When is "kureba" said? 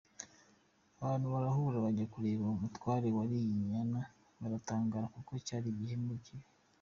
2.13-2.43